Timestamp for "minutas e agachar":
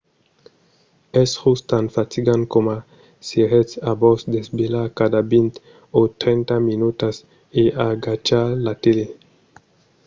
6.69-8.47